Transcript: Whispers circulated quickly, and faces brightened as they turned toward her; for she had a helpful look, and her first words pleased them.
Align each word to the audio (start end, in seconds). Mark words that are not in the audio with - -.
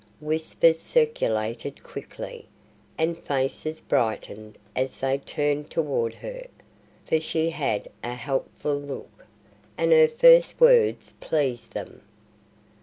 Whispers 0.19 0.79
circulated 0.79 1.83
quickly, 1.83 2.47
and 2.97 3.15
faces 3.15 3.79
brightened 3.79 4.57
as 4.75 4.97
they 4.99 5.19
turned 5.19 5.69
toward 5.69 6.15
her; 6.15 6.47
for 7.05 7.19
she 7.19 7.51
had 7.51 7.87
a 8.03 8.15
helpful 8.15 8.75
look, 8.77 9.27
and 9.77 9.91
her 9.91 10.07
first 10.07 10.59
words 10.59 11.13
pleased 11.19 11.73
them. 11.73 12.01